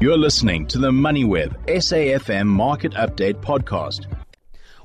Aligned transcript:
You're 0.00 0.16
listening 0.16 0.66
to 0.68 0.78
the 0.78 0.90
MoneyWeb 0.90 1.66
SAFM 1.66 2.46
Market 2.46 2.94
Update 2.94 3.34
Podcast. 3.42 4.06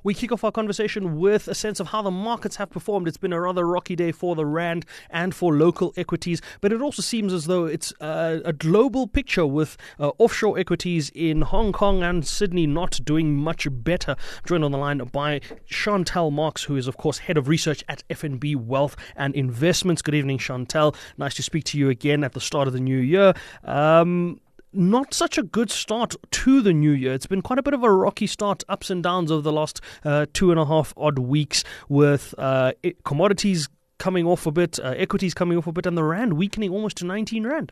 We 0.03 0.13
kick 0.13 0.33
off 0.33 0.43
our 0.43 0.51
conversation 0.51 1.17
with 1.17 1.47
a 1.47 1.55
sense 1.55 1.79
of 1.79 1.87
how 1.87 2.01
the 2.01 2.11
markets 2.11 2.57
have 2.57 2.69
performed. 2.69 3.07
It's 3.07 3.15
been 3.15 3.31
a 3.31 3.39
rather 3.39 3.65
rocky 3.65 3.95
day 3.95 4.11
for 4.11 4.35
the 4.35 4.45
Rand 4.45 4.85
and 5.09 5.33
for 5.33 5.55
local 5.55 5.93
equities, 5.95 6.41
but 6.59 6.73
it 6.73 6.81
also 6.81 7.01
seems 7.01 7.31
as 7.31 7.45
though 7.45 7.63
it's 7.63 7.93
uh, 8.01 8.41
a 8.43 8.51
global 8.51 9.07
picture 9.07 9.45
with 9.45 9.77
uh, 10.01 10.11
offshore 10.17 10.59
equities 10.59 11.11
in 11.15 11.43
Hong 11.43 11.71
Kong 11.71 12.03
and 12.03 12.27
Sydney 12.27 12.67
not 12.67 12.99
doing 13.05 13.37
much 13.37 13.69
better. 13.71 14.17
Joined 14.45 14.65
on 14.65 14.73
the 14.73 14.77
line 14.77 14.97
by 15.13 15.39
Chantal 15.65 16.29
Marx, 16.29 16.65
who 16.65 16.75
is, 16.75 16.89
of 16.89 16.97
course, 16.97 17.19
head 17.19 17.37
of 17.37 17.47
research 17.47 17.85
at 17.87 18.03
FNB 18.09 18.57
Wealth 18.57 18.97
and 19.15 19.33
Investments. 19.33 20.01
Good 20.01 20.15
evening, 20.15 20.39
Chantal. 20.39 20.93
Nice 21.17 21.35
to 21.35 21.41
speak 21.41 21.63
to 21.63 21.79
you 21.79 21.89
again 21.89 22.25
at 22.25 22.33
the 22.33 22.41
start 22.41 22.67
of 22.67 22.73
the 22.73 22.81
new 22.81 22.97
year. 22.97 23.33
Um, 23.63 24.41
not 24.75 25.13
such 25.13 25.37
a 25.37 25.43
good 25.43 25.71
start 25.71 26.15
to 26.31 26.61
the 26.61 26.73
new 26.73 26.91
year. 26.91 27.13
It's 27.13 27.27
been 27.27 27.41
quite 27.41 27.59
a 27.59 27.63
bit 27.63 27.73
of 27.73 27.83
a 27.83 27.91
rocky 27.91 28.27
start, 28.27 28.63
ups 28.69 28.89
and 28.89 29.01
downs 29.01 29.31
over 29.31 29.41
the 29.41 29.51
last 29.51 29.81
uh, 30.03 30.25
two 30.33 30.51
and 30.51 30.59
a 30.59 30.65
half 30.65 30.93
odd 30.97 31.19
weeks, 31.19 31.63
with 31.89 32.35
uh, 32.37 32.73
commodities 33.03 33.69
coming 33.97 34.25
off 34.25 34.45
a 34.45 34.51
bit, 34.51 34.79
uh, 34.79 34.93
equities 34.97 35.33
coming 35.33 35.57
off 35.57 35.67
a 35.67 35.71
bit, 35.71 35.85
and 35.85 35.97
the 35.97 36.03
rand 36.03 36.33
weakening 36.33 36.69
almost 36.69 36.97
to 36.97 37.05
19 37.05 37.47
rand. 37.47 37.71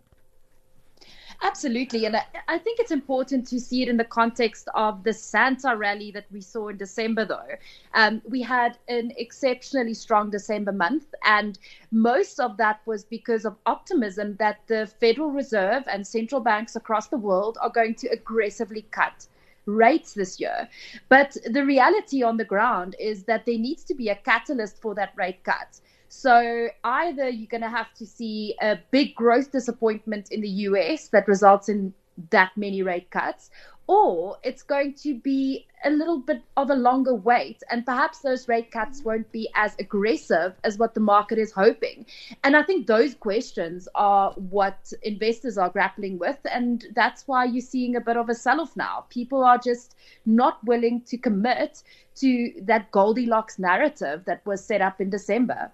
Absolutely. 1.43 2.05
And 2.05 2.15
I, 2.15 2.23
I, 2.47 2.57
think 2.57 2.79
it's 2.79 2.91
important 2.91 3.45
to 3.47 3.59
see 3.59 3.83
it 3.83 3.89
in 3.89 3.97
the 3.97 4.05
context 4.05 4.69
of 4.75 5.03
the 5.03 5.11
Santa 5.11 5.75
rally 5.75 6.09
that 6.11 6.25
we 6.31 6.39
saw 6.39 6.69
in 6.69 6.77
December, 6.77 7.25
though. 7.25 7.49
Um, 7.93 8.21
we 8.25 8.41
had 8.41 8.77
an 8.87 9.11
exceptionally 9.17 9.93
strong 9.93 10.29
December 10.29 10.71
month, 10.71 11.13
and 11.25 11.59
most 11.91 12.39
of 12.39 12.55
that 12.57 12.79
was 12.85 13.03
because 13.03 13.43
of 13.43 13.57
optimism 13.65 14.37
that 14.37 14.61
the 14.67 14.87
Federal 15.01 15.31
Reserve 15.31 15.83
and 15.87 16.07
central 16.07 16.39
banks 16.39 16.77
across 16.77 17.07
the 17.07 17.17
world 17.17 17.57
are 17.59 17.69
going 17.69 17.95
to 17.95 18.07
aggressively 18.07 18.83
cut 18.91 19.27
rates 19.65 20.13
this 20.13 20.39
year. 20.39 20.69
But 21.09 21.35
the 21.45 21.65
reality 21.65 22.23
on 22.23 22.37
the 22.37 22.45
ground 22.45 22.95
is 22.99 23.23
that 23.23 23.45
there 23.45 23.59
needs 23.59 23.83
to 23.85 23.93
be 23.93 24.07
a 24.07 24.15
catalyst 24.15 24.81
for 24.81 24.95
that 24.95 25.11
rate 25.17 25.43
cut. 25.43 25.81
So 26.15 26.69
either 26.83 27.27
you're 27.27 27.47
going 27.47 27.61
to 27.61 27.69
have 27.69 27.91
to 27.95 28.05
see 28.05 28.55
a 28.61 28.77
big 28.91 29.15
growth 29.15 29.51
disappointment 29.51 30.31
in 30.31 30.41
the 30.41 30.49
US 30.69 31.07
that 31.09 31.27
results 31.27 31.69
in 31.69 31.93
that 32.29 32.51
many 32.55 32.83
rate 32.83 33.09
cuts, 33.09 33.49
or 33.87 34.37
it's 34.43 34.61
going 34.61 34.93
to 35.01 35.19
be 35.19 35.65
a 35.83 35.89
little 35.89 36.19
bit 36.19 36.43
of 36.55 36.69
a 36.69 36.75
longer 36.75 37.15
wait, 37.15 37.63
and 37.71 37.83
perhaps 37.83 38.19
those 38.19 38.47
rate 38.47 38.71
cuts 38.71 39.01
won't 39.03 39.29
be 39.31 39.49
as 39.55 39.75
aggressive 39.79 40.53
as 40.63 40.77
what 40.77 40.93
the 40.93 40.99
market 40.99 41.39
is 41.39 41.51
hoping. 41.51 42.05
And 42.43 42.55
I 42.55 42.61
think 42.61 42.85
those 42.85 43.15
questions 43.15 43.89
are 43.95 44.33
what 44.33 44.93
investors 45.01 45.57
are 45.57 45.69
grappling 45.71 46.19
with, 46.19 46.37
and 46.49 46.85
that's 46.95 47.27
why 47.27 47.45
you're 47.45 47.59
seeing 47.61 47.95
a 47.95 48.01
bit 48.01 48.17
of 48.17 48.29
a 48.29 48.35
sell 48.35 48.61
off 48.61 48.77
now. 48.77 49.05
People 49.09 49.43
are 49.43 49.57
just 49.57 49.95
not 50.27 50.63
willing 50.63 51.01
to 51.07 51.17
commit 51.17 51.81
to 52.17 52.53
that 52.61 52.91
Goldilocks 52.91 53.57
narrative 53.57 54.23
that 54.25 54.45
was 54.45 54.63
set 54.63 54.79
up 54.79 55.01
in 55.01 55.09
December. 55.09 55.71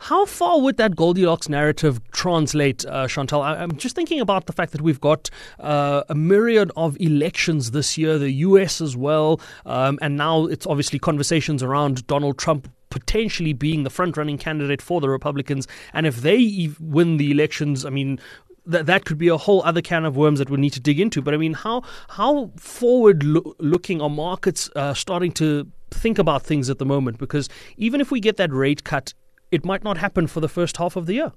How 0.00 0.26
far 0.26 0.60
would 0.60 0.76
that 0.76 0.96
Goldilocks 0.96 1.48
narrative 1.48 2.00
translate, 2.12 2.84
uh, 2.86 3.08
Chantal? 3.08 3.42
I, 3.42 3.62
am 3.62 3.76
just 3.76 3.94
thinking 3.94 4.20
about 4.20 4.46
the 4.46 4.52
fact 4.52 4.72
that 4.72 4.80
we've 4.80 5.00
got 5.00 5.30
uh, 5.60 6.02
a 6.08 6.14
myriad 6.14 6.70
of 6.76 6.96
elections 7.00 7.70
this 7.72 7.96
year, 7.98 8.18
the 8.18 8.30
US 8.30 8.80
as 8.80 8.96
well, 8.96 9.40
um, 9.64 9.98
and 10.02 10.16
now 10.16 10.46
it's 10.46 10.66
obviously 10.66 10.98
conversations 10.98 11.62
around 11.62 12.06
Donald 12.06 12.38
Trump 12.38 12.68
potentially 12.90 13.52
being 13.52 13.82
the 13.82 13.90
front 13.90 14.16
running 14.16 14.38
candidate 14.38 14.80
for 14.80 15.00
the 15.00 15.08
Republicans. 15.08 15.66
And 15.92 16.06
if 16.06 16.22
they 16.22 16.70
win 16.80 17.16
the 17.16 17.30
elections, 17.30 17.84
I 17.84 17.90
mean, 17.90 18.18
that 18.66 18.86
that 18.86 19.04
could 19.04 19.18
be 19.18 19.28
a 19.28 19.36
whole 19.36 19.62
other 19.64 19.80
can 19.80 20.04
of 20.04 20.16
worms 20.16 20.38
that 20.38 20.50
we 20.50 20.56
need 20.56 20.72
to 20.74 20.80
dig 20.80 21.00
into. 21.00 21.22
But 21.22 21.34
I 21.34 21.36
mean, 21.36 21.54
how 21.54 21.82
how 22.08 22.50
forward 22.56 23.22
lo- 23.22 23.54
looking 23.58 24.00
are 24.00 24.10
markets 24.10 24.68
uh, 24.76 24.94
starting 24.94 25.32
to 25.32 25.70
think 25.90 26.18
about 26.18 26.42
things 26.42 26.68
at 26.68 26.78
the 26.78 26.86
moment? 26.86 27.18
Because 27.18 27.48
even 27.76 28.00
if 28.00 28.10
we 28.10 28.20
get 28.20 28.36
that 28.36 28.52
rate 28.52 28.84
cut 28.84 29.14
it 29.50 29.64
might 29.64 29.84
not 29.84 29.98
happen 29.98 30.26
for 30.26 30.40
the 30.40 30.48
first 30.48 30.76
half 30.76 30.96
of 30.96 31.06
the 31.06 31.14
year. 31.14 31.32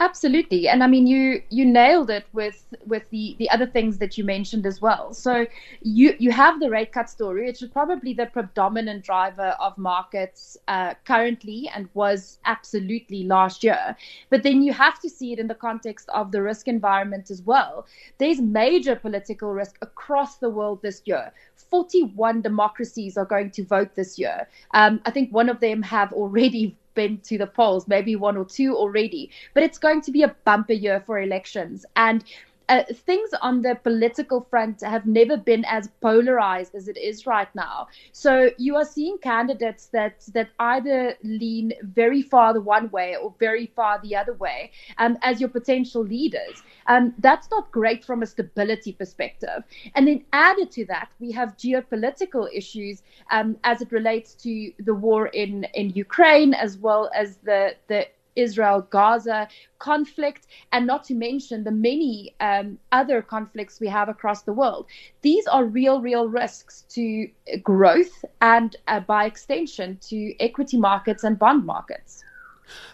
Absolutely, 0.00 0.68
and 0.68 0.84
I 0.84 0.86
mean 0.86 1.08
you 1.08 1.42
you 1.50 1.64
nailed 1.64 2.08
it 2.08 2.24
with 2.32 2.64
with 2.86 3.10
the 3.10 3.34
the 3.40 3.50
other 3.50 3.66
things 3.66 3.98
that 3.98 4.16
you 4.16 4.22
mentioned 4.22 4.64
as 4.64 4.80
well. 4.80 5.12
So 5.12 5.44
you 5.82 6.14
you 6.20 6.30
have 6.30 6.60
the 6.60 6.70
rate 6.70 6.92
cut 6.92 7.10
story, 7.10 7.46
which 7.46 7.62
is 7.62 7.68
probably 7.68 8.12
the 8.12 8.26
predominant 8.26 9.02
driver 9.02 9.56
of 9.58 9.76
markets 9.76 10.56
uh, 10.68 10.94
currently, 11.04 11.68
and 11.74 11.88
was 11.94 12.38
absolutely 12.44 13.24
last 13.24 13.64
year. 13.64 13.96
But 14.30 14.44
then 14.44 14.62
you 14.62 14.72
have 14.72 15.00
to 15.00 15.10
see 15.10 15.32
it 15.32 15.40
in 15.40 15.48
the 15.48 15.56
context 15.56 16.08
of 16.10 16.30
the 16.30 16.42
risk 16.42 16.68
environment 16.68 17.28
as 17.28 17.42
well. 17.42 17.84
There's 18.18 18.40
major 18.40 18.94
political 18.94 19.52
risk 19.52 19.78
across 19.82 20.36
the 20.36 20.48
world 20.48 20.80
this 20.80 21.02
year. 21.06 21.32
41 21.56 22.40
democracies 22.42 23.16
are 23.16 23.24
going 23.24 23.50
to 23.50 23.64
vote 23.64 23.96
this 23.96 24.16
year. 24.16 24.46
Um, 24.74 25.00
I 25.04 25.10
think 25.10 25.32
one 25.32 25.48
of 25.48 25.58
them 25.58 25.82
have 25.82 26.12
already 26.12 26.76
been 26.98 27.18
to 27.30 27.38
the 27.38 27.46
polls, 27.46 27.86
maybe 27.86 28.16
one 28.16 28.36
or 28.36 28.44
two 28.44 28.70
already. 28.74 29.30
But 29.54 29.62
it's 29.62 29.78
going 29.78 30.00
to 30.02 30.10
be 30.10 30.22
a 30.24 30.34
bumper 30.44 30.72
year 30.72 30.98
for 31.06 31.20
elections. 31.20 31.86
And 31.94 32.24
uh, 32.68 32.82
things 32.92 33.30
on 33.40 33.62
the 33.62 33.74
political 33.82 34.46
front 34.50 34.80
have 34.82 35.06
never 35.06 35.36
been 35.36 35.64
as 35.64 35.88
polarized 36.00 36.74
as 36.74 36.88
it 36.88 36.98
is 36.98 37.26
right 37.26 37.52
now. 37.54 37.88
So 38.12 38.50
you 38.58 38.76
are 38.76 38.84
seeing 38.84 39.18
candidates 39.18 39.86
that 39.86 40.24
that 40.34 40.50
either 40.58 41.14
lean 41.22 41.72
very 41.82 42.22
far 42.22 42.52
the 42.52 42.60
one 42.60 42.90
way 42.90 43.16
or 43.16 43.34
very 43.38 43.66
far 43.74 44.00
the 44.02 44.14
other 44.16 44.34
way 44.34 44.70
um, 44.98 45.16
as 45.22 45.40
your 45.40 45.48
potential 45.48 46.02
leaders. 46.02 46.62
Um, 46.86 47.14
that's 47.18 47.50
not 47.50 47.70
great 47.70 48.04
from 48.04 48.22
a 48.22 48.26
stability 48.26 48.92
perspective. 48.92 49.64
And 49.94 50.06
then 50.06 50.24
added 50.32 50.70
to 50.72 50.84
that, 50.86 51.08
we 51.20 51.32
have 51.32 51.56
geopolitical 51.56 52.48
issues 52.52 53.02
um, 53.30 53.56
as 53.64 53.82
it 53.82 53.92
relates 53.92 54.34
to 54.34 54.72
the 54.78 54.94
war 54.94 55.28
in 55.28 55.64
in 55.74 55.90
Ukraine 55.90 56.54
as 56.54 56.78
well 56.78 57.10
as 57.14 57.36
the 57.38 57.74
the 57.88 58.06
Israel 58.38 58.86
Gaza 58.90 59.48
conflict, 59.78 60.46
and 60.72 60.86
not 60.86 61.04
to 61.04 61.14
mention 61.14 61.64
the 61.64 61.70
many 61.70 62.34
um, 62.40 62.78
other 62.92 63.22
conflicts 63.22 63.80
we 63.80 63.88
have 63.88 64.08
across 64.08 64.42
the 64.42 64.52
world. 64.52 64.86
These 65.22 65.46
are 65.46 65.64
real, 65.64 66.00
real 66.00 66.28
risks 66.28 66.84
to 66.90 67.28
growth 67.62 68.24
and, 68.40 68.76
uh, 68.86 69.00
by 69.00 69.26
extension, 69.26 69.98
to 70.08 70.34
equity 70.40 70.78
markets 70.78 71.24
and 71.24 71.38
bond 71.38 71.64
markets. 71.64 72.24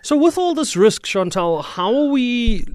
So, 0.02 0.16
with 0.16 0.38
all 0.38 0.54
this 0.54 0.76
risk, 0.76 1.02
Chantal, 1.02 1.62
how 1.62 1.94
are 1.94 2.10
we 2.10 2.66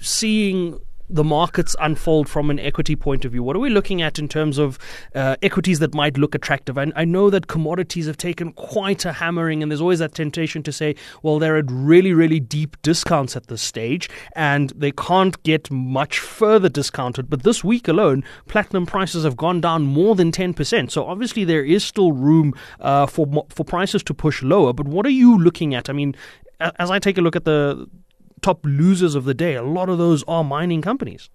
seeing 0.00 0.80
the 1.10 1.24
markets 1.24 1.74
unfold 1.80 2.28
from 2.28 2.50
an 2.50 2.58
equity 2.58 2.96
point 2.96 3.24
of 3.24 3.32
view? 3.32 3.42
What 3.42 3.56
are 3.56 3.60
we 3.60 3.70
looking 3.70 4.02
at 4.02 4.18
in 4.18 4.28
terms 4.28 4.58
of 4.58 4.78
uh, 5.14 5.36
equities 5.42 5.78
that 5.78 5.94
might 5.94 6.18
look 6.18 6.34
attractive? 6.34 6.76
And 6.76 6.92
I 6.96 7.04
know 7.04 7.30
that 7.30 7.46
commodities 7.46 8.06
have 8.06 8.16
taken 8.16 8.52
quite 8.52 9.04
a 9.04 9.12
hammering, 9.12 9.62
and 9.62 9.70
there's 9.70 9.80
always 9.80 9.98
that 10.00 10.14
temptation 10.14 10.62
to 10.64 10.72
say, 10.72 10.94
well, 11.22 11.38
they're 11.38 11.56
at 11.56 11.70
really, 11.70 12.12
really 12.12 12.40
deep 12.40 12.80
discounts 12.82 13.36
at 13.36 13.46
this 13.46 13.62
stage, 13.62 14.08
and 14.34 14.70
they 14.76 14.92
can't 14.92 15.42
get 15.42 15.70
much 15.70 16.18
further 16.18 16.68
discounted. 16.68 17.30
But 17.30 17.42
this 17.42 17.64
week 17.64 17.88
alone, 17.88 18.24
platinum 18.46 18.86
prices 18.86 19.24
have 19.24 19.36
gone 19.36 19.60
down 19.60 19.84
more 19.84 20.14
than 20.14 20.32
10%. 20.32 20.90
So 20.90 21.04
obviously, 21.06 21.44
there 21.44 21.64
is 21.64 21.84
still 21.84 22.12
room 22.12 22.54
uh, 22.80 23.06
for 23.06 23.26
for 23.48 23.64
prices 23.64 24.02
to 24.04 24.14
push 24.14 24.42
lower. 24.42 24.72
But 24.72 24.88
what 24.88 25.06
are 25.06 25.10
you 25.10 25.38
looking 25.38 25.74
at? 25.74 25.88
I 25.88 25.92
mean, 25.92 26.14
as 26.60 26.90
I 26.90 26.98
take 26.98 27.18
a 27.18 27.20
look 27.20 27.36
at 27.36 27.44
the 27.44 27.88
top 28.42 28.60
losers 28.64 29.14
of 29.14 29.24
the 29.24 29.34
day, 29.34 29.54
a 29.54 29.62
lot 29.62 29.88
of 29.88 29.98
those 29.98 30.24
are 30.28 30.44
mining 30.44 30.82
companies. 30.82 31.30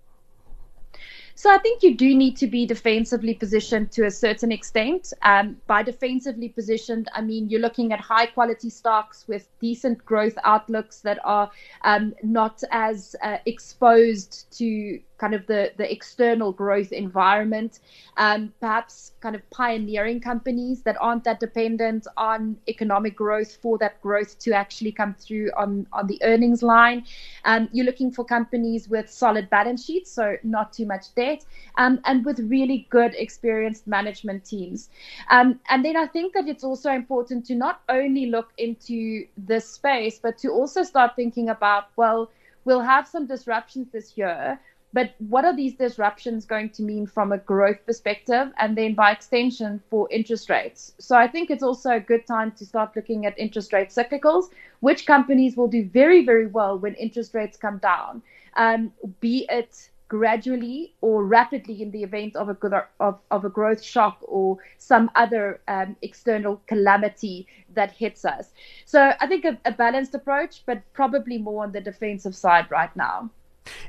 So 1.36 1.50
I 1.50 1.58
think 1.58 1.82
you 1.82 1.96
do 1.96 2.16
need 2.16 2.38
to 2.38 2.48
be 2.48 2.66
defensively 2.66 3.34
positioned 3.34 3.92
to 3.94 4.06
a 4.06 4.12
certain 4.12 4.52
extent. 4.52 5.14
Um, 5.24 5.58
by 5.66 5.82
defensively 5.82 6.50
positioned, 6.50 7.10
I 7.14 7.22
mean 7.22 7.50
you're 7.50 7.60
looking 7.60 7.92
at 7.92 8.00
high 8.00 8.28
quality 8.28 8.70
stocks 8.70 9.28
with 9.28 9.48
decent 9.60 10.06
growth 10.06 10.38
outlooks 10.44 11.00
that 11.00 11.20
are 11.24 11.50
um, 11.82 12.14
not 12.22 12.64
as 12.72 13.16
uh, 13.24 13.38
exposed 13.46 14.46
to 14.60 15.00
kind 15.18 15.34
of 15.34 15.46
the, 15.48 15.72
the 15.78 15.90
external 15.92 16.52
growth 16.52 16.92
environment, 16.92 17.80
um, 18.18 18.54
perhaps 18.60 19.14
kind 19.22 19.36
of 19.36 19.50
pioneering 19.52 20.20
companies 20.20 20.82
that 20.84 20.98
aren't 21.00 21.24
that 21.24 21.40
dependent 21.40 22.08
on 22.18 22.58
economic 22.68 23.16
growth 23.16 23.58
for 23.62 23.78
that 23.78 24.02
growth 24.02 24.38
to 24.40 24.52
actually 24.52 24.92
come 24.92 25.14
through 25.14 25.50
on, 25.58 25.88
on 25.94 26.08
the 26.08 26.20
earnings 26.24 26.62
line. 26.62 27.06
Um, 27.46 27.70
you're 27.72 27.86
looking 27.86 28.12
for 28.12 28.26
companies 28.26 28.90
with 28.90 29.10
solid 29.10 29.50
balance 29.50 29.86
sheets, 29.86 30.12
so 30.12 30.36
not 30.44 30.74
too 30.74 30.86
much 30.86 31.14
debt, 31.16 31.46
um, 31.78 32.00
and 32.06 32.26
with 32.26 32.40
really 32.40 32.88
good 32.90 33.14
experienced 33.16 33.88
management 33.88 34.44
teams. 34.44 34.90
Um, 35.30 35.60
and 35.70 35.86
then 35.86 35.96
I 35.96 36.08
think 36.08 36.34
that 36.34 36.48
it's 36.48 36.64
also 36.64 36.92
important 36.92 37.46
to 37.46 37.56
not 37.56 37.82
only 37.88 38.26
look 38.26 38.52
into 38.58 39.26
this 39.38 39.70
space, 39.70 40.20
but 40.20 40.38
to 40.40 40.50
also 40.50 40.84
start 40.84 41.16
thinking 41.16 41.50
about, 41.50 41.86
well, 41.96 42.30
we'll 42.66 42.82
have 42.82 43.08
some 43.08 43.26
disruptions 43.26 43.88
this 43.92 44.18
year 44.18 44.60
but 44.94 45.16
what 45.18 45.44
are 45.44 45.56
these 45.56 45.74
disruptions 45.74 46.46
going 46.46 46.70
to 46.70 46.84
mean 46.84 47.08
from 47.08 47.32
a 47.32 47.40
growth 47.40 47.84
perspective 47.86 48.54
and 48.58 48.78
then 48.78 48.94
by 48.94 49.12
extension 49.12 49.82
for 49.90 50.08
interest 50.12 50.50
rates? 50.50 50.94
So 51.00 51.18
I 51.18 51.28
think 51.28 51.50
it's 51.50 51.64
also 51.64 51.92
a 51.92 52.00
good 52.00 52.28
time 52.28 52.52
to 52.52 52.66
start 52.66 52.96
looking 52.96 53.26
at 53.26 53.38
interest 53.38 53.74
rate 53.74 53.90
cyclicals, 53.90 54.50
which 54.82 55.08
companies 55.08 55.58
will 55.58 55.68
do 55.68 55.84
very, 55.86 56.24
very 56.24 56.46
well 56.46 56.78
when 56.78 56.94
interest 56.96 57.34
rates 57.34 57.58
come 57.58 57.80
down, 57.80 58.22
um, 58.56 58.94
be 59.20 59.48
it 59.50 59.90
gradually 60.10 60.94
or 61.02 61.26
rapidly 61.26 61.82
in 61.82 61.90
the 61.90 62.04
event 62.04 62.36
of 62.36 62.48
a 62.48 62.88
of, 63.00 63.20
of 63.32 63.46
a 63.46 63.50
growth 63.50 63.82
shock 63.82 64.20
or 64.22 64.60
some 64.78 65.10
other 65.16 65.60
um, 65.68 65.96
external 66.04 66.62
calamity 66.68 67.48
that 67.74 67.92
hits 67.92 68.24
us. 68.24 68.52
So 68.86 69.14
I 69.20 69.26
think 69.26 69.44
a, 69.44 69.58
a 69.66 69.72
balanced 69.72 70.14
approach, 70.14 70.62
but 70.68 70.84
probably 70.94 71.40
more 71.40 71.64
on 71.64 71.72
the 71.72 71.82
defensive 71.82 72.36
side 72.36 72.70
right 72.70 72.96
now. 72.96 73.32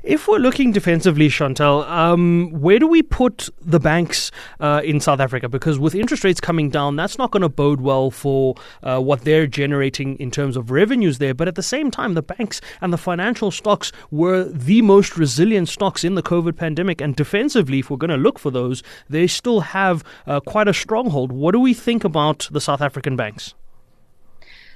If 0.03 0.27
we're 0.27 0.39
looking 0.39 0.71
defensively, 0.71 1.29
Chantal, 1.29 1.83
um, 1.83 2.51
where 2.51 2.79
do 2.79 2.87
we 2.87 3.01
put 3.01 3.49
the 3.61 3.79
banks 3.79 4.31
uh, 4.59 4.81
in 4.83 4.99
South 4.99 5.19
Africa? 5.19 5.49
Because 5.49 5.79
with 5.79 5.95
interest 5.95 6.23
rates 6.23 6.39
coming 6.39 6.69
down, 6.69 6.95
that's 6.95 7.17
not 7.17 7.31
going 7.31 7.41
to 7.41 7.49
bode 7.49 7.81
well 7.81 8.11
for 8.11 8.55
uh, 8.83 8.99
what 8.99 9.21
they're 9.21 9.47
generating 9.47 10.15
in 10.17 10.31
terms 10.31 10.55
of 10.55 10.71
revenues 10.71 11.17
there. 11.17 11.33
But 11.33 11.47
at 11.47 11.55
the 11.55 11.63
same 11.63 11.91
time, 11.91 12.13
the 12.13 12.21
banks 12.21 12.61
and 12.81 12.93
the 12.93 12.97
financial 12.97 13.51
stocks 13.51 13.91
were 14.11 14.43
the 14.45 14.81
most 14.81 15.17
resilient 15.17 15.69
stocks 15.69 16.03
in 16.03 16.15
the 16.15 16.23
COVID 16.23 16.55
pandemic. 16.55 17.01
And 17.01 17.15
defensively, 17.15 17.79
if 17.79 17.89
we're 17.89 17.97
going 17.97 18.09
to 18.09 18.17
look 18.17 18.39
for 18.39 18.51
those, 18.51 18.83
they 19.09 19.27
still 19.27 19.61
have 19.61 20.03
uh, 20.27 20.39
quite 20.39 20.67
a 20.67 20.73
stronghold. 20.73 21.31
What 21.31 21.51
do 21.51 21.59
we 21.59 21.73
think 21.73 22.03
about 22.03 22.47
the 22.51 22.61
South 22.61 22.81
African 22.81 23.15
banks? 23.15 23.55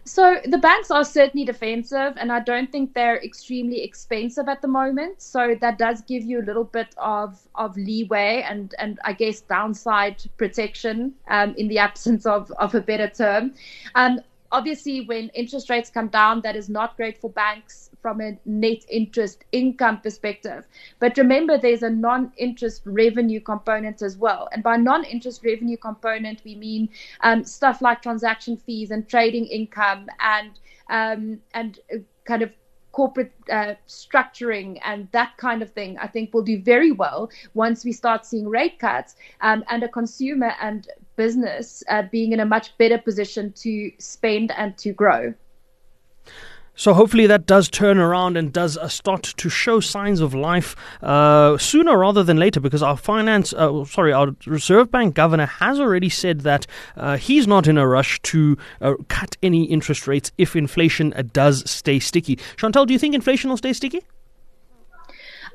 So 0.09 0.41
the 0.43 0.57
banks 0.57 0.89
are 0.89 1.03
certainly 1.05 1.45
defensive, 1.45 2.13
and 2.17 2.31
I 2.31 2.39
don't 2.39 2.71
think 2.71 2.95
they're 2.95 3.23
extremely 3.23 3.83
expensive 3.83 4.49
at 4.49 4.59
the 4.59 4.67
moment. 4.67 5.21
So 5.21 5.55
that 5.61 5.77
does 5.77 6.01
give 6.01 6.23
you 6.23 6.41
a 6.41 6.45
little 6.49 6.63
bit 6.63 6.95
of 6.97 7.47
of 7.53 7.77
leeway 7.77 8.43
and 8.49 8.73
and 8.79 8.99
I 9.05 9.13
guess 9.13 9.41
downside 9.41 10.23
protection 10.37 11.13
um, 11.27 11.53
in 11.57 11.67
the 11.67 11.77
absence 11.77 12.25
of 12.25 12.51
of 12.57 12.73
a 12.73 12.81
better 12.81 13.07
term. 13.07 13.53
Um, 13.93 14.21
obviously, 14.51 15.01
when 15.01 15.29
interest 15.29 15.69
rates 15.69 15.89
come 15.89 16.07
down, 16.07 16.41
that 16.41 16.55
is 16.55 16.69
not 16.69 16.97
great 16.97 17.19
for 17.19 17.29
banks 17.29 17.89
from 18.01 18.21
a 18.21 18.37
net 18.45 18.83
interest 18.89 19.43
income 19.51 19.99
perspective. 20.01 20.65
But 20.99 21.17
remember, 21.17 21.57
there's 21.57 21.83
a 21.83 21.89
non 21.89 22.31
interest 22.37 22.81
revenue 22.85 23.39
component 23.39 24.01
as 24.01 24.17
well. 24.17 24.49
And 24.51 24.63
by 24.63 24.77
non 24.77 25.03
interest 25.03 25.43
revenue 25.43 25.77
component, 25.77 26.41
we 26.43 26.55
mean 26.55 26.89
um, 27.21 27.43
stuff 27.43 27.81
like 27.81 28.01
transaction 28.01 28.57
fees 28.57 28.91
and 28.91 29.07
trading 29.07 29.45
income 29.45 30.07
and 30.19 30.59
um, 30.89 31.39
and 31.53 31.79
uh, 31.93 31.97
kind 32.25 32.41
of 32.41 32.51
corporate 32.99 33.31
uh, 33.49 33.75
structuring 33.87 34.77
and 34.83 35.07
that 35.13 35.31
kind 35.37 35.61
of 35.61 35.69
thing, 35.71 35.97
I 35.99 36.07
think 36.07 36.33
will 36.33 36.41
do 36.41 36.61
very 36.61 36.91
well 36.91 37.29
once 37.53 37.85
we 37.85 37.93
start 37.93 38.25
seeing 38.25 38.49
rate 38.49 38.77
cuts 38.77 39.15
um, 39.39 39.63
and 39.69 39.83
a 39.83 39.87
consumer 39.87 40.51
and 40.59 40.85
business 41.15 41.81
uh, 41.87 42.03
being 42.11 42.33
in 42.33 42.41
a 42.41 42.45
much 42.45 42.77
better 42.77 42.97
position 42.97 43.53
to 43.63 43.89
spend 43.99 44.51
and 44.51 44.77
to 44.79 44.91
grow. 44.91 45.33
So 46.79 46.93
hopefully 46.93 47.27
that 47.27 47.45
does 47.45 47.69
turn 47.69 47.97
around 47.97 48.37
and 48.37 48.53
does 48.53 48.77
start 48.89 49.23
to 49.23 49.49
show 49.49 49.81
signs 49.81 50.21
of 50.21 50.33
life 50.33 50.77
uh, 51.03 51.57
sooner 51.57 51.97
rather 51.97 52.23
than 52.23 52.37
later, 52.37 52.61
because 52.61 52.81
our 52.81 52.95
finance, 52.95 53.51
uh, 53.51 53.83
sorry, 53.83 54.13
our 54.13 54.33
Reserve 54.45 54.89
Bank 54.89 55.13
governor 55.13 55.47
has 55.47 55.77
already 55.77 56.07
said 56.07 56.39
that 56.41 56.65
uh, 56.95 57.17
he's 57.17 57.47
not 57.47 57.67
in 57.67 57.77
a 57.77 57.85
rush 57.85 58.21
to 58.21 58.57
uh, 58.79 58.93
cut 59.09 59.35
any 59.43 59.65
interest 59.65 60.07
rates 60.07 60.31
if 60.37 60.55
inflation 60.55 61.11
uh, 61.17 61.23
does 61.33 61.69
stay 61.69 61.99
sticky. 61.99 62.39
Chantal, 62.55 62.85
do 62.85 62.93
you 62.93 62.99
think 62.99 63.13
inflation 63.13 63.49
will 63.49 63.57
stay 63.57 63.73
sticky? 63.73 63.99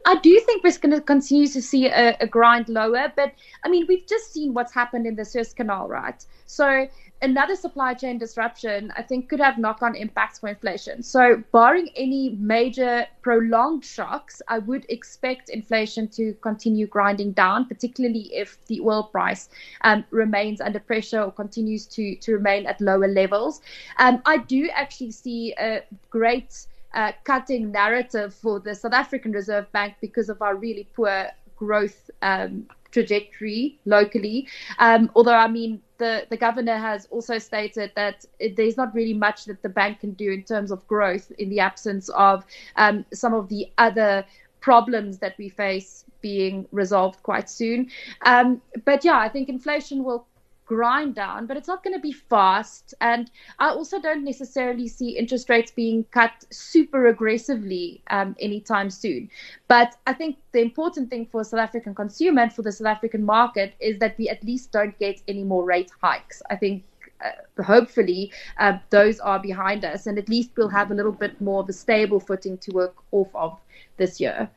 I 0.06 0.16
do 0.16 0.38
think 0.40 0.62
we're 0.62 0.78
going 0.78 0.94
to 0.94 1.00
continue 1.00 1.46
to 1.48 1.62
see 1.62 1.86
a, 1.86 2.16
a, 2.20 2.26
grind 2.26 2.68
lower, 2.68 3.12
but 3.16 3.32
I 3.64 3.68
mean, 3.68 3.86
we've 3.88 4.06
just 4.06 4.32
seen 4.32 4.52
what's 4.52 4.72
happened 4.72 5.06
in 5.06 5.16
the 5.16 5.24
Suez 5.24 5.54
Canal, 5.54 5.88
right? 5.88 6.24
So 6.46 6.88
another 7.22 7.56
supply 7.56 7.94
chain 7.94 8.18
disruption, 8.18 8.92
I 8.96 9.02
think, 9.02 9.30
could 9.30 9.40
have 9.40 9.56
knock 9.56 9.82
on 9.82 9.96
impacts 9.96 10.40
for 10.40 10.48
inflation. 10.50 11.02
So, 11.02 11.42
barring 11.52 11.88
any 11.96 12.36
major 12.38 13.06
prolonged 13.22 13.84
shocks, 13.84 14.42
I 14.46 14.58
would 14.58 14.84
expect 14.90 15.48
inflation 15.48 16.08
to 16.08 16.34
continue 16.42 16.86
grinding 16.86 17.32
down, 17.32 17.66
particularly 17.66 18.30
if 18.34 18.58
the 18.66 18.80
oil 18.82 19.04
price 19.04 19.48
um, 19.80 20.04
remains 20.10 20.60
under 20.60 20.80
pressure 20.80 21.22
or 21.22 21.32
continues 21.32 21.86
to, 21.86 22.14
to 22.16 22.32
remain 22.34 22.66
at 22.66 22.80
lower 22.80 23.08
levels. 23.08 23.62
Um, 23.98 24.20
I 24.26 24.36
do 24.36 24.68
actually 24.74 25.12
see 25.12 25.54
a 25.58 25.82
great 26.10 26.66
uh, 26.94 27.12
cutting 27.24 27.70
narrative 27.70 28.32
for 28.32 28.60
the 28.60 28.74
South 28.74 28.92
African 28.92 29.32
Reserve 29.32 29.70
Bank 29.72 29.94
because 30.00 30.28
of 30.28 30.40
our 30.40 30.56
really 30.56 30.88
poor 30.94 31.28
growth 31.56 32.10
um, 32.22 32.66
trajectory 32.90 33.78
locally. 33.84 34.48
Um, 34.78 35.10
although, 35.14 35.34
I 35.34 35.48
mean, 35.48 35.82
the, 35.98 36.26
the 36.30 36.36
governor 36.36 36.76
has 36.76 37.06
also 37.10 37.38
stated 37.38 37.90
that 37.96 38.24
there's 38.56 38.76
not 38.76 38.94
really 38.94 39.14
much 39.14 39.44
that 39.46 39.62
the 39.62 39.68
bank 39.68 40.00
can 40.00 40.12
do 40.12 40.30
in 40.30 40.44
terms 40.44 40.70
of 40.70 40.86
growth 40.86 41.30
in 41.38 41.50
the 41.50 41.60
absence 41.60 42.08
of 42.10 42.44
um, 42.76 43.04
some 43.12 43.34
of 43.34 43.48
the 43.48 43.70
other 43.78 44.24
problems 44.60 45.18
that 45.18 45.36
we 45.36 45.48
face 45.48 46.04
being 46.20 46.66
resolved 46.72 47.22
quite 47.22 47.50
soon. 47.50 47.90
Um, 48.24 48.62
but 48.84 49.04
yeah, 49.04 49.18
I 49.18 49.28
think 49.28 49.48
inflation 49.48 50.04
will 50.04 50.26
grind 50.66 51.14
down, 51.14 51.46
but 51.46 51.56
it's 51.56 51.68
not 51.68 51.82
going 51.82 51.94
to 51.94 52.00
be 52.00 52.12
fast. 52.12 52.94
And 53.00 53.30
I 53.58 53.68
also 53.68 54.00
don't 54.00 54.24
necessarily 54.24 54.88
see 54.88 55.16
interest 55.18 55.48
rates 55.48 55.70
being 55.70 56.04
cut 56.10 56.44
super 56.50 57.06
aggressively 57.08 58.02
um, 58.08 58.34
anytime 58.40 58.90
soon. 58.90 59.30
But 59.68 59.96
I 60.06 60.12
think 60.12 60.38
the 60.52 60.60
important 60.60 61.10
thing 61.10 61.26
for 61.26 61.42
a 61.42 61.44
South 61.44 61.60
African 61.60 61.94
consumer 61.94 62.42
and 62.42 62.52
for 62.52 62.62
the 62.62 62.72
South 62.72 62.86
African 62.86 63.24
market 63.24 63.74
is 63.80 63.98
that 63.98 64.16
we 64.18 64.28
at 64.28 64.42
least 64.44 64.72
don't 64.72 64.98
get 64.98 65.20
any 65.28 65.44
more 65.44 65.64
rate 65.64 65.90
hikes. 66.02 66.42
I 66.50 66.56
think 66.56 66.84
uh, 67.24 67.62
hopefully 67.62 68.32
uh, 68.58 68.78
those 68.90 69.20
are 69.20 69.38
behind 69.38 69.84
us, 69.84 70.06
and 70.06 70.18
at 70.18 70.28
least 70.28 70.50
we'll 70.56 70.68
have 70.68 70.90
a 70.90 70.94
little 70.94 71.12
bit 71.12 71.40
more 71.40 71.60
of 71.60 71.68
a 71.68 71.72
stable 71.72 72.20
footing 72.20 72.58
to 72.58 72.72
work 72.72 72.94
off 73.12 73.28
of 73.34 73.58
this 73.96 74.20
year. 74.20 74.50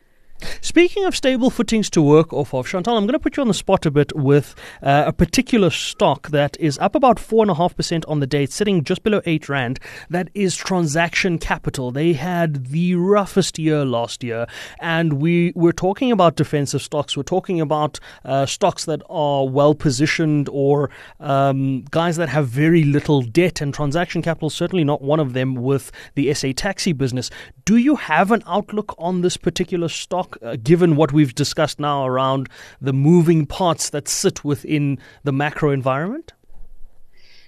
Speaking 0.62 1.06
of 1.06 1.16
stable 1.16 1.50
footings 1.50 1.90
to 1.92 2.02
work 2.02 2.32
off 2.32 2.54
of, 2.54 2.68
Chantal, 2.68 2.96
I'm 2.96 3.06
going 3.06 3.14
to 3.14 3.20
put 3.20 3.38
you 3.38 3.42
on 3.42 3.48
the 3.48 3.54
spot 3.54 3.86
a 3.86 3.92
bit 3.92 4.16
with 4.16 4.54
uh, 4.84 5.06
a 5.08 5.14
particular 5.14 5.70
stock 5.70 6.30
that 6.30 6.56
is 6.60 6.78
up 6.80 6.94
about 6.94 7.18
4.5% 7.18 8.04
on 8.08 8.20
the 8.20 8.28
day, 8.28 8.44
it's 8.44 8.56
sitting 8.56 8.84
just 8.84 9.02
below 9.02 9.22
8 9.26 9.50
Rand. 9.50 9.80
That 10.10 10.30
is 10.34 10.56
Transaction 10.56 11.40
Capital. 11.40 11.92
They 11.92 12.14
had 12.14 12.68
the 12.68 12.96
roughest 12.96 13.58
year 13.58 13.86
last 13.86 14.24
year, 14.24 14.46
and 14.80 15.14
we, 15.14 15.54
we're 15.56 15.72
talking 15.72 16.12
about 16.12 16.36
defensive 16.36 16.82
stocks. 16.82 17.18
We're 17.18 17.24
talking 17.24 17.60
about 17.60 18.00
uh, 18.24 18.46
stocks 18.46 18.86
that 18.86 19.02
are 19.10 19.48
well 19.48 19.74
positioned 19.74 20.50
or 20.52 20.90
um, 21.20 21.86
guys 21.92 22.18
that 22.18 22.30
have 22.30 22.48
very 22.48 22.84
little 22.84 23.22
debt, 23.22 23.62
and 23.62 23.74
Transaction 23.74 24.22
Capital 24.22 24.50
certainly 24.50 24.84
not 24.84 25.02
one 25.02 25.20
of 25.20 25.34
them 25.34 25.56
with 25.56 25.92
the 26.16 26.34
SA 26.34 26.50
Taxi 26.56 26.94
business. 26.94 27.30
Do 27.66 27.78
you 27.78 27.96
have 27.96 28.32
an 28.32 28.44
outlook 28.46 28.94
on 28.98 29.22
this 29.22 29.38
particular 29.38 29.90
stock? 29.90 30.27
Uh, 30.42 30.56
given 30.62 30.96
what 30.96 31.12
we've 31.12 31.36
discussed 31.36 31.80
now 31.80 32.06
around 32.06 32.50
the 32.82 32.94
moving 32.94 33.46
parts 33.46 33.90
that 33.92 34.08
sit 34.08 34.44
within 34.44 35.00
the 35.24 35.32
macro 35.32 35.72
environment? 35.72 36.34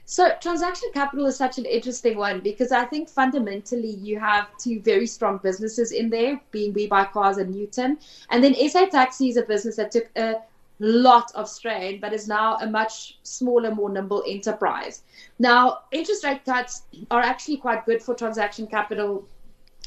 So, 0.05 0.31
transaction 0.41 0.89
capital 0.91 1.27
is 1.27 1.35
such 1.35 1.59
an 1.59 1.65
interesting 1.65 2.17
one 2.17 2.39
because 2.39 2.71
I 2.71 2.85
think 2.85 3.09
fundamentally 3.09 3.91
you 3.91 4.19
have 4.19 4.47
two 4.57 4.79
very 4.81 5.05
strong 5.05 5.39
businesses 5.43 5.91
in 5.91 6.09
there, 6.09 6.41
being 6.49 6.73
We 6.73 6.87
Buy 6.87 7.05
Cars 7.05 7.37
and 7.37 7.53
Nutun. 7.53 7.97
And 8.31 8.43
then 8.43 8.55
SA 8.69 8.87
Taxi 8.87 9.29
is 9.29 9.37
a 9.37 9.43
business 9.43 9.75
that 9.75 9.91
took 9.91 10.09
a 10.15 10.41
lot 10.79 11.31
of 11.35 11.47
strain, 11.47 11.99
but 11.99 12.11
is 12.11 12.27
now 12.27 12.57
a 12.57 12.67
much 12.67 13.19
smaller, 13.21 13.73
more 13.75 13.91
nimble 13.91 14.23
enterprise. 14.27 15.03
Now, 15.37 15.81
interest 15.91 16.23
rate 16.23 16.43
cuts 16.43 16.83
are 17.11 17.21
actually 17.21 17.57
quite 17.57 17.85
good 17.85 18.01
for 18.01 18.15
transaction 18.15 18.65
capital 18.65 19.27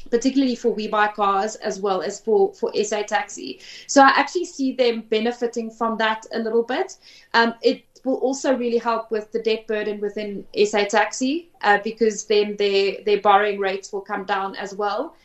particularly 0.09 0.55
for 0.55 0.73
We 0.73 0.87
Buy 0.87 1.07
Cars 1.07 1.55
as 1.55 1.79
well 1.79 2.01
as 2.01 2.19
for, 2.19 2.53
for 2.53 2.71
SA 2.83 3.03
Taxi. 3.03 3.59
So 3.87 4.01
I 4.01 4.09
actually 4.09 4.45
see 4.45 4.73
them 4.73 5.01
benefiting 5.09 5.69
from 5.71 5.97
that 5.97 6.25
a 6.33 6.39
little 6.39 6.63
bit. 6.63 6.97
Um, 7.33 7.53
it 7.61 7.83
will 8.03 8.15
also 8.15 8.55
really 8.55 8.77
help 8.77 9.11
with 9.11 9.31
the 9.31 9.41
debt 9.41 9.67
burden 9.67 9.99
within 9.99 10.45
SA 10.65 10.85
Taxi 10.85 11.49
uh, 11.61 11.79
because 11.83 12.25
then 12.25 12.55
their, 12.57 12.97
their 13.05 13.21
borrowing 13.21 13.59
rates 13.59 13.93
will 13.93 14.01
come 14.01 14.25
down 14.25 14.55
as 14.55 14.75
well. 14.75 15.15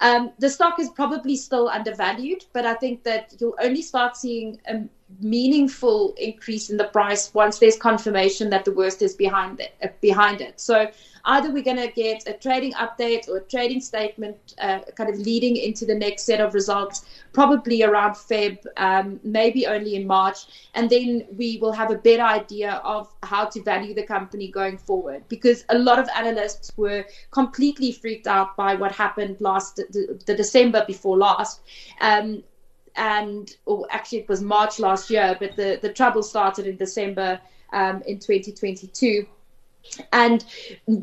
Um, 0.00 0.32
the 0.38 0.48
stock 0.48 0.78
is 0.78 0.90
probably 0.90 1.34
still 1.34 1.68
undervalued, 1.68 2.44
but 2.52 2.64
I 2.64 2.74
think 2.74 3.02
that 3.02 3.34
you'll 3.40 3.56
only 3.60 3.82
start 3.82 4.16
seeing 4.16 4.60
a 4.66 4.82
meaningful 5.20 6.14
increase 6.18 6.70
in 6.70 6.76
the 6.76 6.84
price 6.84 7.32
once 7.34 7.58
there's 7.58 7.76
confirmation 7.76 8.50
that 8.50 8.64
the 8.64 8.72
worst 8.72 9.02
is 9.02 9.14
behind 9.14 9.60
it. 9.60 9.74
Uh, 9.82 9.88
behind 10.00 10.40
it. 10.40 10.60
So 10.60 10.90
either 11.24 11.50
we're 11.50 11.62
going 11.62 11.78
to 11.78 11.88
get 11.88 12.28
a 12.28 12.32
trading 12.34 12.72
update 12.74 13.28
or 13.28 13.38
a 13.38 13.42
trading 13.42 13.80
statement 13.80 14.54
uh, 14.60 14.80
kind 14.96 15.10
of 15.10 15.18
leading 15.18 15.56
into 15.56 15.84
the 15.84 15.94
next 15.94 16.24
set 16.24 16.40
of 16.40 16.54
results, 16.54 17.04
probably 17.32 17.82
around 17.82 18.12
Feb, 18.12 18.58
um, 18.76 19.18
maybe 19.22 19.66
only 19.66 19.96
in 19.96 20.06
March. 20.06 20.46
And 20.74 20.88
then 20.88 21.26
we 21.36 21.58
will 21.58 21.72
have 21.72 21.90
a 21.90 21.96
better 21.96 22.22
idea 22.22 22.80
of 22.84 23.12
how 23.22 23.46
to 23.46 23.62
value 23.62 23.94
the 23.94 24.04
company 24.04 24.48
going 24.48 24.78
forward 24.78 25.24
because 25.28 25.64
a 25.70 25.78
lot 25.78 25.98
of 25.98 26.08
analysts 26.14 26.72
were 26.76 27.04
completely 27.30 27.92
freaked 27.92 28.26
out 28.26 28.56
by 28.56 28.74
what 28.74 28.92
happened 28.92 29.36
last, 29.40 29.76
the, 29.76 30.20
the 30.26 30.34
December 30.34 30.84
before 30.86 31.16
last. 31.16 31.60
Um, 32.00 32.42
and 32.98 33.56
or 33.64 33.86
actually 33.90 34.18
it 34.18 34.28
was 34.28 34.42
March 34.42 34.78
last 34.78 35.08
year, 35.08 35.36
but 35.40 35.56
the, 35.56 35.78
the 35.80 35.92
trouble 35.92 36.22
started 36.22 36.66
in 36.66 36.76
December 36.76 37.40
um, 37.72 38.02
in 38.06 38.18
2022 38.18 39.26
and 40.12 40.44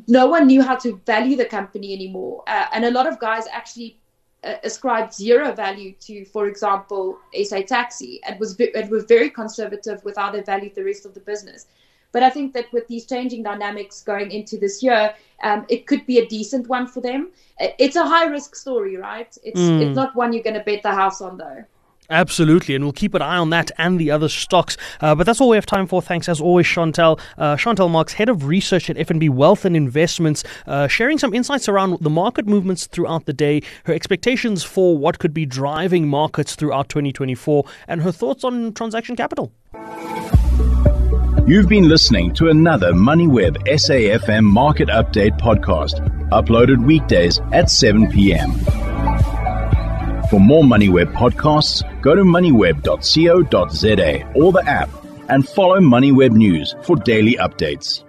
no 0.08 0.28
one 0.28 0.48
knew 0.48 0.62
how 0.62 0.76
to 0.76 1.02
value 1.06 1.36
the 1.36 1.46
company 1.46 1.94
anymore. 1.94 2.44
Uh, 2.48 2.68
and 2.74 2.86
a 2.86 2.92
lot 2.92 3.08
of 3.08 3.20
guys 3.20 3.46
actually 3.52 3.98
uh, 4.44 4.56
ascribed 4.64 5.14
zero 5.14 5.52
value 5.54 5.94
to, 6.02 6.26
for 6.26 6.48
example, 6.48 7.18
SA 7.44 7.62
Taxi, 7.62 8.22
and 8.28 8.40
was 8.40 8.60
and 8.60 8.90
were 8.90 9.02
very 9.02 9.30
conservative 9.30 10.04
with 10.04 10.18
how 10.18 10.32
they 10.32 10.42
valued 10.42 10.76
the 10.76 10.84
rest 10.84 11.06
of 11.06 11.14
the 11.14 11.20
business. 11.20 11.68
But 12.12 12.24
I 12.24 12.30
think 12.30 12.54
that 12.54 12.72
with 12.72 12.88
these 12.88 13.06
changing 13.06 13.44
dynamics 13.44 14.02
going 14.02 14.32
into 14.32 14.58
this 14.58 14.82
year, 14.82 15.14
um, 15.44 15.66
it 15.68 15.86
could 15.86 16.06
be 16.06 16.20
a 16.20 16.26
decent 16.28 16.68
one 16.68 16.88
for 16.88 17.02
them. 17.02 17.32
It's 17.60 17.98
a 17.98 18.06
high 18.06 18.26
risk 18.26 18.56
story, 18.56 18.96
right? 18.96 19.36
It's 19.44 19.60
mm. 19.60 19.82
it's 19.82 19.96
not 19.96 20.16
one 20.16 20.32
you're 20.32 20.44
going 20.44 20.58
to 20.58 20.64
bet 20.64 20.84
the 20.84 20.94
house 20.94 21.22
on, 21.22 21.38
though. 21.38 21.66
Absolutely, 22.10 22.76
and 22.76 22.84
we'll 22.84 22.94
keep 22.94 23.14
an 23.14 23.22
eye 23.22 23.38
on 23.38 23.50
that 23.50 23.72
and 23.78 24.00
the 24.00 24.12
other 24.12 24.30
stocks. 24.30 24.78
Uh, 25.02 25.16
but 25.16 25.26
that's 25.26 25.42
all 25.42 25.50
we 25.50 25.58
have 25.58 25.66
time 25.66 25.88
for. 25.88 26.02
Thanks, 26.02 26.30
as 26.30 26.40
always, 26.40 26.68
Chantal. 26.68 27.20
Uh, 27.38 27.56
Chantal 27.58 27.90
Marx, 27.90 28.14
Head 28.14 28.30
of 28.30 28.46
Research 28.46 28.90
at 28.90 28.98
FNB 28.98 29.30
Wealth 29.30 29.66
and 29.66 29.76
Investments, 29.76 30.44
uh, 30.68 30.88
sharing 30.88 31.18
some 31.18 31.34
insights 31.34 31.68
around 31.68 31.98
the 32.02 32.10
market 32.10 32.46
movements 32.48 32.86
throughout 32.88 33.26
the 33.26 33.34
day, 33.34 33.62
her 33.86 33.94
expectations 33.94 34.64
for 34.64 34.98
what 34.98 35.20
could 35.20 35.34
be 35.34 35.46
driving 35.46 36.08
markets 36.08 36.56
throughout 36.56 36.90
2024, 36.90 37.66
and 37.88 38.02
her 38.02 38.12
thoughts 38.12 38.44
on 38.44 38.74
transaction 38.74 39.16
capital. 39.16 39.52
You've 41.48 41.70
been 41.70 41.88
listening 41.88 42.34
to 42.36 42.50
another 42.50 42.92
MoneyWeb 42.92 43.68
SAFM 43.68 44.44
Market 44.44 44.90
Update 44.90 45.40
podcast, 45.40 46.00
uploaded 46.30 46.84
weekdays 46.84 47.40
at 47.52 47.70
7 47.70 48.12
p.m. 48.12 48.52
For 50.30 50.40
more 50.40 50.64
MoneyWeb 50.64 51.14
podcasts, 51.14 51.84
go 52.06 52.14
to 52.14 52.22
moneyweb.co.za 52.22 54.32
or 54.36 54.52
the 54.52 54.64
app 54.68 54.90
and 55.30 55.50
follow 55.50 55.80
MoneyWeb 55.80 56.34
News 56.34 56.76
for 56.84 56.96
daily 56.98 57.34
updates. 57.38 58.04